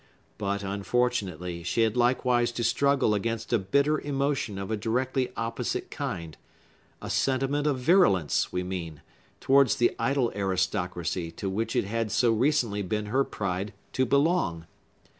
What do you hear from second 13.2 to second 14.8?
pride to belong.